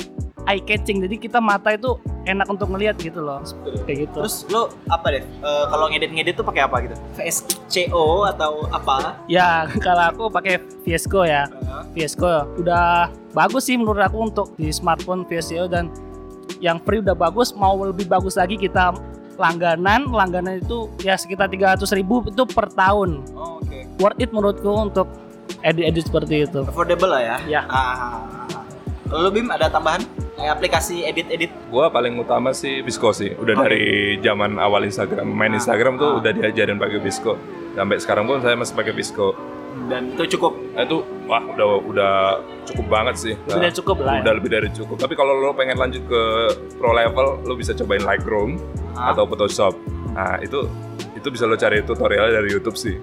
[0.48, 3.42] eye catching jadi kita mata itu enak untuk ngelihat gitu loh.
[3.84, 4.18] Kayak gitu.
[4.22, 6.96] Terus lo apa deh Eh, kalau ngedit-ngedit tuh pakai apa gitu?
[7.18, 9.18] VSCO atau apa?
[9.26, 11.50] Ya kalau aku pakai Fiesco ya.
[11.92, 15.90] Fiesco udah bagus sih menurut aku untuk di smartphone Fiesco dan
[16.62, 17.50] yang free udah bagus.
[17.56, 18.94] Mau lebih bagus lagi kita
[19.40, 20.08] langganan.
[20.10, 23.24] Langganan itu ya sekitar 300 ribu itu per tahun.
[23.32, 23.78] Oh, oke.
[23.98, 25.08] Worth it menurutku untuk
[25.60, 27.62] edit-edit seperti itu affordable lah ya Ya.
[27.64, 28.46] ah.
[29.08, 33.34] lo Bim ada tambahan Kayak aplikasi edit-edit Gua paling utama sih Visco sih.
[33.34, 33.62] Udah Oke.
[33.64, 33.84] dari
[34.20, 35.98] zaman awal Instagram, main Ah, Instagram ah.
[35.98, 37.34] tuh udah diajarin pakai Visco.
[37.74, 39.34] Sampai sekarang pun saya masih pakai Visco.
[39.86, 42.12] dan itu cukup Nah, itu wah udah udah
[42.64, 43.34] cukup banget sih.
[43.46, 44.22] Nah, Udah cukup lah ya.
[44.22, 44.96] Udah lebih dari cukup.
[44.96, 46.22] Tapi kalau lo pengen lanjut ke
[46.74, 48.62] pro level, lo bisa cobain Lightroom
[48.94, 49.10] Ah.
[49.10, 49.74] atau Photoshop.
[50.12, 50.70] Nah, itu
[51.14, 52.94] itu bisa lo cari tutorial dari YouTube sih.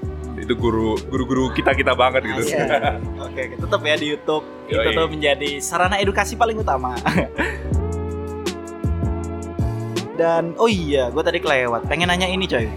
[0.45, 2.53] Itu guru guru-guru kita-kita banget gitu.
[2.53, 3.01] Iya.
[3.25, 4.45] Oke, oke, tetap ya di YouTube.
[4.69, 4.93] Itu Yoi.
[4.93, 6.93] tuh menjadi sarana edukasi paling utama.
[10.21, 11.89] Dan oh iya, gue tadi kelewat.
[11.89, 12.69] Pengen nanya ini coy.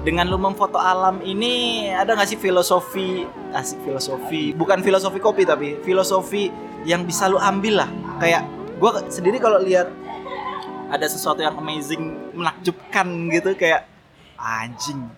[0.00, 3.24] Dengan lu memfoto alam ini ada nggak sih filosofi
[3.56, 6.52] asik filosofi bukan filosofi kopi tapi filosofi
[6.84, 7.90] yang bisa lu ambil lah
[8.20, 8.44] kayak
[8.76, 9.88] gue sendiri kalau lihat
[10.92, 13.88] ada sesuatu yang amazing menakjubkan gitu kayak
[14.36, 15.08] anjing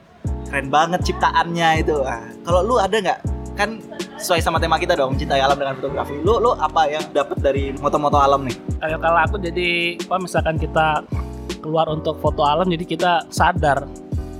[0.56, 3.20] keren banget ciptaannya itu ah, kalau lu ada nggak
[3.60, 3.76] kan
[4.16, 7.76] sesuai sama tema kita dong mencintai alam dengan fotografi lu lu apa yang dapat dari
[7.76, 9.68] moto-moto alam nih Kayak kalau aku jadi
[10.00, 11.04] apa misalkan kita
[11.60, 13.84] keluar untuk foto alam jadi kita sadar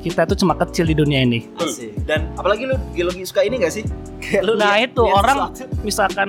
[0.01, 1.93] kita itu cuma kecil di dunia ini Asik.
[2.09, 3.85] dan apalagi lu geologi suka ini gak sih
[4.17, 5.85] kayak lu Nah lihat- itu lihat orang sesuatu.
[5.85, 6.29] misalkan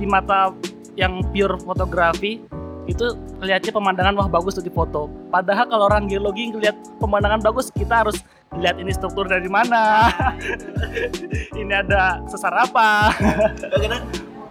[0.00, 0.56] di mata
[0.96, 2.40] yang pure fotografi
[2.88, 3.04] itu
[3.38, 5.06] lihatnya pemandangan wah bagus tuh di foto.
[5.30, 8.18] Padahal kalau orang geologi ngelihat pemandangan bagus kita harus
[8.58, 10.10] lihat ini struktur dari mana.
[11.60, 13.14] ini ada sesar apa.
[13.70, 14.02] kadang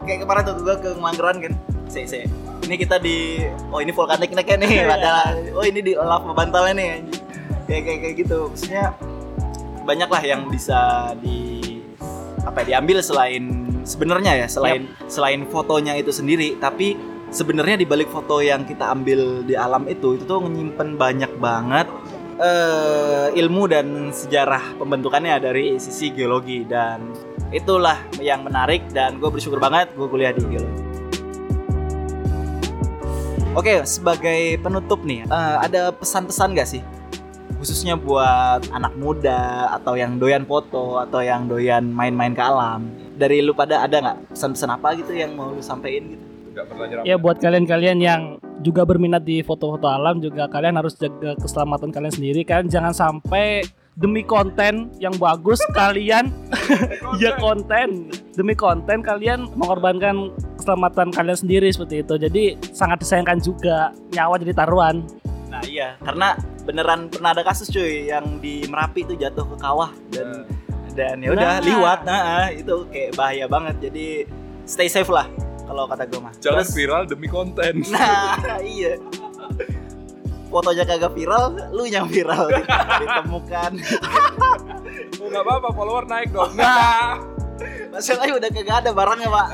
[0.07, 1.53] kayak kemarin tuh gue ke Manggaran kan.
[1.91, 2.23] Se se
[2.69, 4.87] ini kita di oh ini volkanik nih nih.
[4.87, 6.89] Padahal oh ini di lava bantalnya nih
[7.67, 8.37] kayak kayak kayak gitu.
[8.47, 8.95] Maksudnya
[9.83, 11.59] banyak lah yang bisa di
[12.47, 16.55] apa ya, diambil selain sebenarnya ya selain selain fotonya itu sendiri.
[16.55, 16.95] Tapi
[17.35, 21.87] sebenarnya di balik foto yang kita ambil di alam itu itu tuh menyimpan banyak banget
[22.39, 27.11] eh, ilmu dan sejarah pembentukannya dari sisi geologi dan
[27.51, 30.83] itulah yang menarik dan gue bersyukur banget gue kuliah di geologi.
[33.57, 36.81] Oke, sebagai penutup nih, eh, ada pesan-pesan gak sih?
[37.59, 42.87] Khususnya buat anak muda atau yang doyan foto atau yang doyan main-main ke alam.
[43.19, 46.23] Dari lu pada ada nggak pesan-pesan apa gitu yang mau lu sampein gitu?
[47.03, 50.47] Ya buat kalian-kalian yang juga berminat di foto-foto alam juga.
[50.51, 52.41] Kalian harus jaga keselamatan kalian sendiri.
[52.43, 53.63] Kan jangan sampai
[53.99, 56.31] demi konten yang bagus kalian
[57.19, 58.07] ya konten.
[58.39, 62.15] demi konten kalian mengorbankan keselamatan kalian sendiri seperti itu.
[62.15, 65.03] Jadi sangat disayangkan juga nyawa jadi taruhan.
[65.51, 69.91] Nah iya, karena beneran pernah ada kasus cuy yang di Merapi itu jatuh ke kawah
[70.13, 70.47] dan
[70.95, 71.63] dan ya udah Nah.
[71.63, 73.75] liwat, nah itu kayak bahaya banget.
[73.91, 74.07] Jadi
[74.63, 75.27] stay safe lah
[75.69, 76.33] kalau kata gue mah.
[76.35, 77.73] Jangan Terus- viral demi konten.
[77.93, 78.97] Nah iya.
[80.49, 82.49] Fotonya kagak viral, lu yang viral
[83.05, 83.71] ditemukan.
[85.21, 86.57] Oh, nggak apa-apa, follower naik dong.
[87.93, 89.47] Masalahnya udah kagak ada barangnya pak.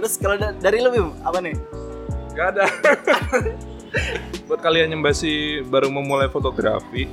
[0.00, 1.52] Terus kalau da- dari lu Bim, apa nih?
[2.32, 2.64] Gak ada.
[4.48, 7.04] Buat kalian yang masih baru memulai fotografi,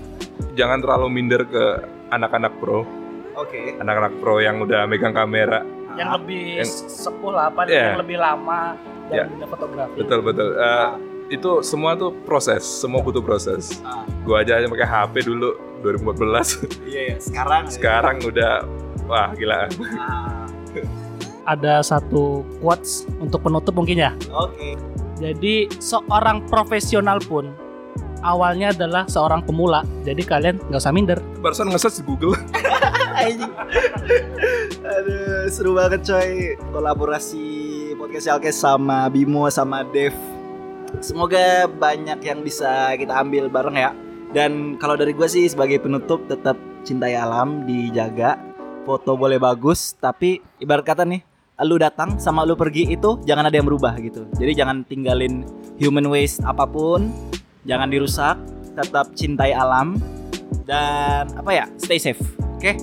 [0.55, 1.63] jangan terlalu minder ke
[2.07, 2.87] anak-anak pro,
[3.35, 3.75] Oke.
[3.75, 5.59] anak-anak pro yang udah megang kamera.
[5.97, 7.83] Yang lebih Yang- sepuh lah apa Iya.
[7.91, 8.60] yang lebih lama
[9.07, 9.23] Iya.
[9.23, 10.49] dalam dunia fotografi Betul betul.
[10.53, 10.89] Eh,
[11.29, 13.81] itu semua tuh proses, semua butuh proses.
[13.81, 15.49] Ah, Gua aja aja pakai HP dulu
[15.81, 16.63] 2014.
[16.86, 17.63] iya ya, sekarang.
[17.67, 18.63] Sekarang udah
[19.05, 19.67] wah gila.
[19.97, 20.45] Ah,
[21.47, 24.75] ada satu quotes untuk penutup mungkin ya Oke.
[25.17, 27.49] Jadi seorang profesional pun
[28.21, 29.82] awalnya adalah seorang pemula.
[30.06, 31.19] Jadi kalian nggak usah minder.
[31.41, 32.34] Barusan nge-search di Google.
[33.21, 33.53] Anjing.
[34.86, 36.56] Aduh, seru banget coy.
[36.71, 37.45] Kolaborasi
[37.97, 40.13] podcast Alkes sama Bimo sama Dev.
[41.03, 43.91] semoga banyak yang bisa kita ambil bareng ya.
[44.32, 46.56] Dan kalau dari gue sih sebagai penutup tetap
[46.88, 48.39] cintai alam, dijaga.
[48.88, 51.19] Foto boleh bagus, tapi ibarat kata nih,
[51.67, 54.23] lu datang sama lu pergi itu jangan ada yang berubah gitu.
[54.39, 55.43] Jadi jangan tinggalin
[55.75, 57.12] human waste apa pun,
[57.67, 58.39] jangan dirusak,
[58.73, 59.99] tetap cintai alam
[60.63, 62.23] dan apa ya, stay safe.
[62.56, 62.73] Oke.
[62.73, 62.75] Okay?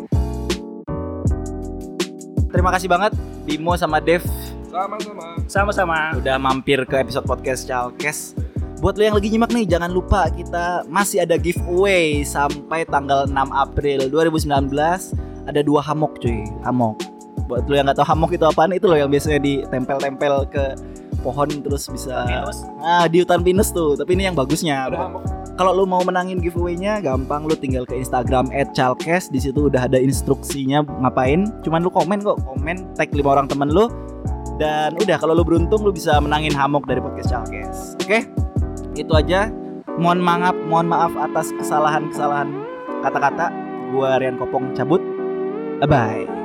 [2.54, 3.10] Terima kasih banget
[3.42, 4.22] Bimo sama Dev
[4.74, 5.26] sama-sama.
[5.46, 5.98] Sama-sama.
[6.18, 8.34] Udah mampir ke episode podcast Chalkes.
[8.82, 13.32] Buat lo yang lagi nyimak nih, jangan lupa kita masih ada giveaway sampai tanggal 6
[13.54, 14.74] April 2019.
[15.46, 16.98] Ada dua hamok cuy, hamok.
[17.46, 20.64] Buat lo yang nggak tahu hamok itu apaan, itu lo yang biasanya ditempel-tempel ke
[21.24, 22.68] pohon terus bisa Pinus.
[22.84, 24.92] ah di hutan pinus tuh tapi ini yang bagusnya
[25.56, 29.96] kalau lu mau menangin giveaway-nya gampang lu tinggal ke Instagram @chalkes di situ udah ada
[29.96, 33.88] instruksinya ngapain cuman lu komen kok komen tag lima orang temen lu
[34.58, 37.98] dan udah kalau lu beruntung lu bisa menangin hamok dari podcast Chalkes.
[38.06, 38.26] Oke?
[38.94, 39.50] Itu aja.
[39.98, 42.50] Mohon maaf, mohon maaf atas kesalahan-kesalahan
[43.02, 43.50] kata-kata.
[43.94, 45.02] Gua Rian Kopong cabut.
[45.82, 46.43] Bye bye.